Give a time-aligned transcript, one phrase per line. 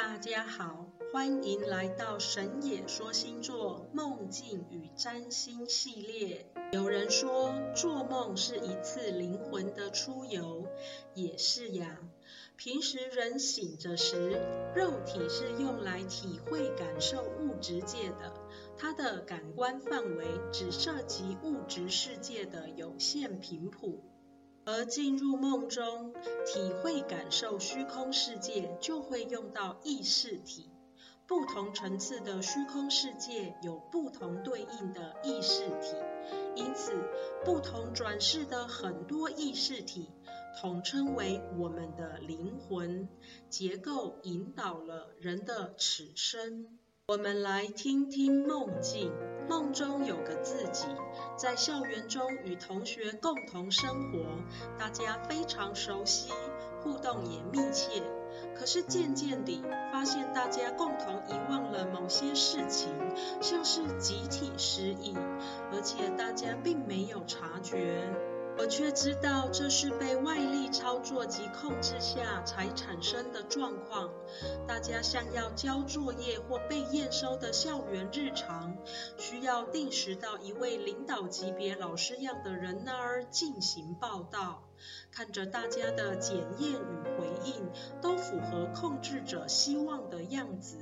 [0.00, 6.46] 大家好，欢迎来到神野说星座梦境与占星系列。
[6.70, 10.68] 有人说，做梦是一次灵魂的出游，
[11.14, 11.98] 也是呀。
[12.56, 14.40] 平时人醒着时，
[14.72, 18.32] 肉体是用来体会感受物质界的，
[18.76, 24.04] 它的感官范围只涉及物质世界的有限频谱。
[24.70, 26.12] 而进入梦中，
[26.44, 30.68] 体会感受虚空世界，就会用到意识体。
[31.26, 35.96] 不同层次的虚空世界有不同对应的意识体，
[36.54, 36.92] 因此
[37.46, 40.10] 不同转世的很多意识体，
[40.60, 43.08] 统称为我们的灵魂，
[43.48, 46.78] 结构引导了人的此生。
[47.10, 49.10] 我们来听听梦境。
[49.48, 50.84] 梦中有个自己，
[51.38, 54.26] 在校园中与同学共同生活，
[54.78, 56.30] 大家非常熟悉，
[56.82, 58.02] 互动也密切。
[58.54, 62.90] 可是渐渐地发现，大家共同遗忘了某些事情，
[63.40, 65.14] 像是集体失忆，
[65.72, 68.04] 而且大家并没有察觉。
[68.58, 74.10] 我却知道这是被外力操作及控制下才产生的状况。
[74.66, 78.76] 大家像要交作业或被验收的校园日常，
[79.16, 84.64] 需要定时到一位领导级别老师样的人那儿进行报道。
[85.10, 90.76] 看着大家的检验与回应都符合控制者希望的样子。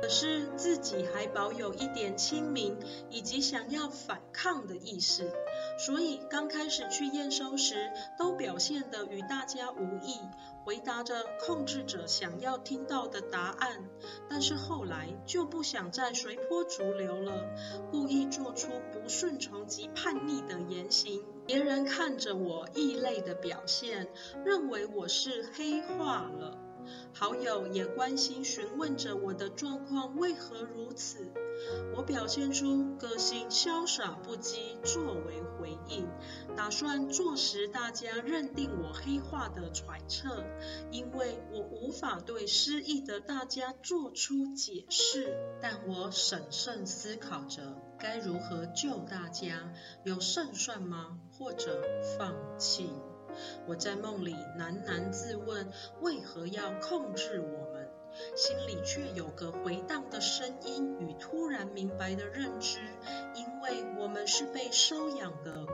[0.00, 2.78] 可是自己还保有一点清明
[3.10, 5.30] 以及想要反抗的意识，
[5.78, 10.18] 所以刚开始去验收时，都表现得与大家无异，
[10.64, 13.84] 回答着控制者想要听到的答案。
[14.30, 17.50] 但是后来就不想再随波逐流了，
[17.90, 21.24] 故意做出不顺从及叛逆的言行。
[21.46, 24.08] 别人看着我异类的表现，
[24.44, 26.67] 认为我是黑化了。
[27.12, 31.32] 好友也关心询问着我的状况为何如此，
[31.96, 36.08] 我表现出个性潇洒不羁作为回应，
[36.56, 40.44] 打算坐实大家认定我黑化的揣测，
[40.92, 49.72] 因为我无法对失忆的大家做出解释，但我审慎思考着该如何救大家，
[50.04, 51.18] 有胜算吗？
[51.32, 51.82] 或者
[52.16, 52.90] 放弃？
[53.66, 55.68] 我在梦里喃喃自问：
[56.00, 57.88] 为何要控制我们？
[58.34, 62.80] 心里却有个回荡的声音与突然明白的认知，
[63.34, 65.66] 因为我们是被收养的。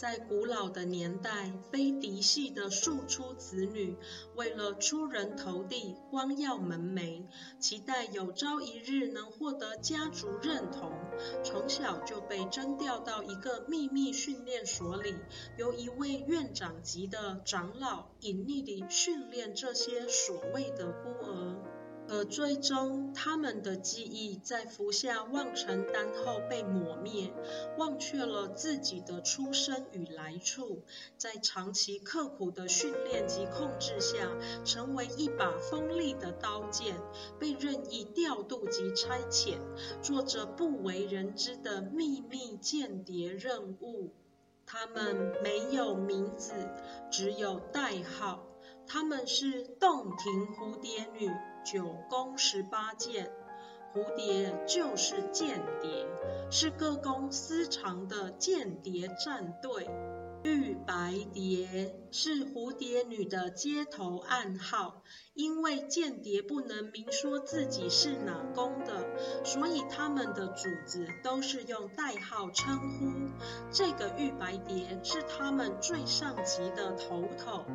[0.00, 3.98] 在古老的年代，非嫡系的庶出子女，
[4.34, 7.26] 为了出人头地、光耀门楣，
[7.58, 10.90] 期待有朝一日能获得家族认同，
[11.44, 15.14] 从小就被征调到一个秘密训练所里，
[15.58, 21.79] 由一位院长级的长老隐匿地训练这些所谓的孤儿。
[22.12, 27.32] 而最终，他们的记忆在服下忘尘丹后被抹灭，
[27.78, 30.82] 忘却了自己的出身与来处，
[31.16, 34.28] 在长期刻苦的训练及控制下，
[34.64, 36.96] 成为一把锋利的刀剑，
[37.38, 39.58] 被任意调度及差遣，
[40.02, 44.10] 做着不为人知的秘密间谍任务。
[44.66, 46.52] 他们没有名字，
[47.10, 48.46] 只有代号。
[48.86, 51.30] 他们是洞庭蝴蝶女。
[51.62, 53.30] 九宫十八剑，
[53.92, 56.06] 蝴蝶就是间谍，
[56.50, 59.86] 是各宫私藏的间谍战队。
[60.42, 65.02] 玉白蝶是蝴蝶女的街头暗号，
[65.34, 73.34] 因为间谍不能明说自己是哪宫的，所以他们的主子都是用代号称呼。
[73.70, 77.66] 这个玉白蝶是他们最上级的头头，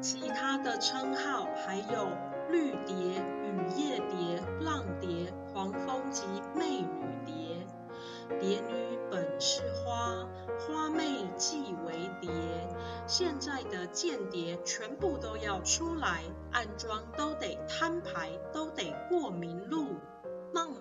[0.00, 2.08] 其他的称号还有。
[2.50, 6.86] 绿蝶、雨夜蝶、浪蝶、黄蜂及媚女
[7.26, 7.66] 蝶。
[8.40, 10.26] 蝶女本是花，
[10.58, 12.30] 花媚即为蝶。
[13.06, 19.96] 现在的间谍全部都要出来，暗桩都得摊牌，都得过明路。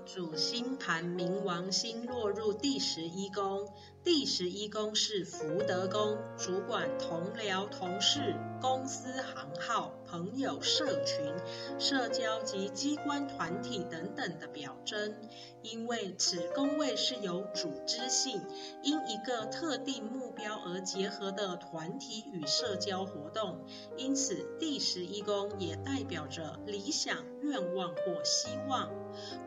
[0.08, 3.68] 主星盘冥王星落入第十一宫，
[4.06, 11.34] 第十一宫是福德宫，主管同僚、同事、公司行号、朋友、社群、
[11.78, 15.14] 社交及机关团体等等的表征。
[15.62, 18.42] 因为此宫位是有组织性，
[18.84, 23.66] 因一个特定目标而结合的团体与社交活动，
[23.98, 28.90] 因此第十一宫也代表着理想、愿望或希望。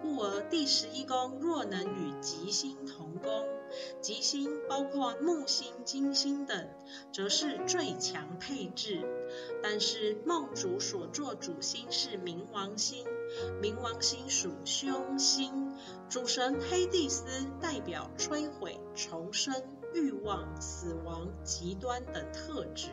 [0.02, 3.46] 故而第十一宫若能与吉星同宫，
[4.00, 6.68] 吉星包括木星、金星等，
[7.12, 9.02] 则是最强配置。
[9.62, 13.04] 但是梦主所作主星是冥王星，
[13.62, 15.74] 冥王星属凶星，
[16.08, 17.24] 主神黑帝斯
[17.60, 19.54] 代表摧毁、重生。
[19.94, 22.88] 欲望、死亡、极端等特质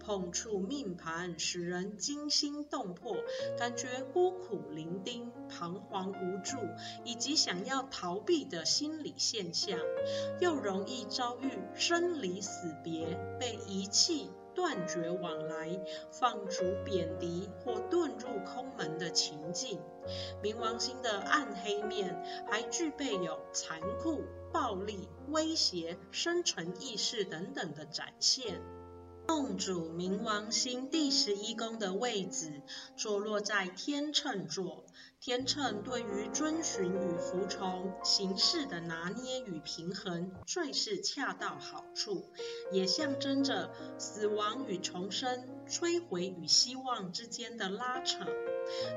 [0.00, 3.16] 碰触命盘，使人惊心动魄，
[3.58, 6.56] 感觉孤苦伶仃、彷徨无助，
[7.04, 9.78] 以及想要逃避的心理现象，
[10.40, 15.78] 又容易遭遇生离死别、被遗弃、断绝往来、
[16.10, 19.80] 放逐、贬低或遁入空门的情境。
[20.42, 24.22] 冥王星的暗黑面还具备有残酷、
[24.52, 28.60] 暴力、威胁、生存意识等等的展现。
[29.26, 32.60] 梦主冥王星第十一宫的位置
[32.94, 34.84] 坐落在天秤座，
[35.26, 42.30] 天秤对于遵循与服从、形式的拿捏与平衡最是恰到好处，
[42.70, 48.26] 也象征着死亡与重生、摧毁与希望之间的拉扯。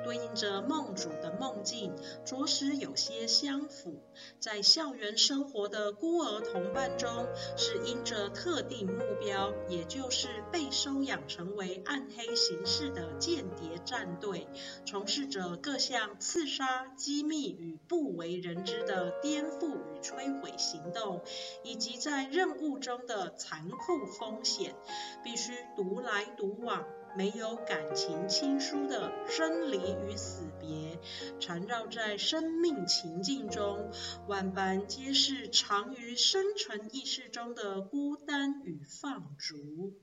[0.04, 4.02] 对应着梦主的梦境，着实有些相符。
[4.40, 14.48] 在校园生活的孤儿同伴中，是因着特定目标，也就是被收养成为暗黑形式的间谍战队，
[14.86, 21.22] 从事着各项刺杀、机密与不为人知的颠覆与摧毁行动，
[21.64, 24.76] 以及在任务中的残酷风险，
[25.24, 26.86] 必须独来独往。
[27.18, 31.00] 没有感情亲疏的生离与死别，
[31.40, 33.90] 缠绕在生命情境中，
[34.28, 39.96] 万般皆是藏于生存意识中的孤单与放逐。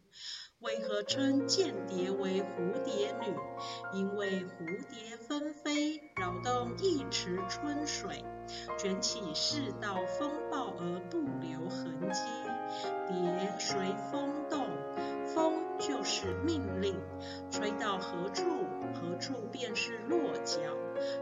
[0.59, 3.33] 为何称间谍为蝴蝶女？
[3.93, 8.25] 因为蝴蝶纷飞，扰动一池春水，
[8.77, 12.23] 卷起世道风暴而不留痕迹。
[13.07, 13.79] 蝶随
[14.11, 14.67] 风动。
[15.87, 16.97] 就是命令，
[17.51, 18.43] 吹到何处，
[18.95, 20.59] 何处便是落脚，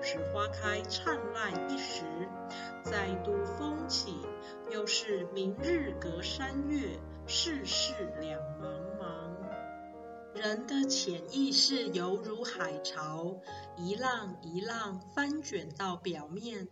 [0.01, 2.05] 使花开灿烂一时，
[2.85, 4.21] 再度风起，
[4.71, 8.69] 又是明日隔山月，世事两茫
[9.01, 9.03] 茫。
[10.35, 13.37] 人的潜意识犹如海潮，
[13.77, 16.69] 一浪一浪翻卷到表面，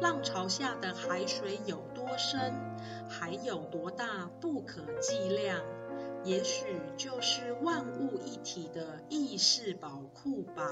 [0.00, 2.54] 浪潮下的海水有多深，
[3.08, 5.60] 海有多大，不可计量。
[6.24, 6.64] 也许
[6.96, 10.66] 就是万物一体的意识宝库吧。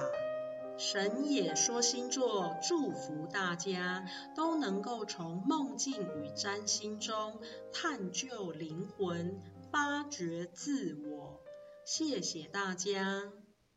[0.78, 7.38] 神也说星座祝福大家都能够从梦境与占星中
[7.72, 9.40] 探究灵魂，
[9.70, 11.40] 发掘自我。
[11.84, 13.32] 谢谢大家。